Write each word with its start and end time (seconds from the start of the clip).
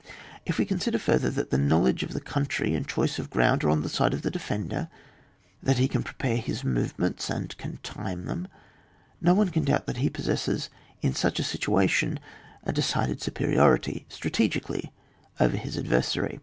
If 0.47 0.57
we 0.57 0.65
consider, 0.65 0.97
further, 0.97 1.29
that 1.29 1.51
the 1.51 1.59
knowledge 1.59 2.01
of 2.01 2.13
the 2.15 2.19
country 2.21 2.73
and 2.73 2.87
choice 2.87 3.19
of 3.19 3.29
ground 3.29 3.63
are 3.63 3.69
on 3.69 3.83
the 3.83 3.87
side 3.87 4.15
of 4.15 4.23
the 4.23 4.31
defender, 4.31 4.89
that 5.61 5.77
he 5.77 5.87
can 5.87 6.01
prepare 6.01 6.37
his 6.37 6.63
movements, 6.63 7.29
and 7.29 7.55
can 7.59 7.77
time 7.83 8.25
them, 8.25 8.47
no 9.21 9.35
one 9.35 9.49
can 9.49 9.63
doubt 9.65 9.85
that 9.85 9.97
he 9.97 10.09
possesses 10.09 10.71
in 11.03 11.13
such 11.13 11.39
a 11.39 11.43
situation 11.43 12.19
a 12.63 12.73
decided 12.73 13.21
superiority, 13.21 14.07
strategically, 14.09 14.91
over 15.39 15.55
his 15.55 15.77
ad 15.77 15.85
versary. 15.85 16.39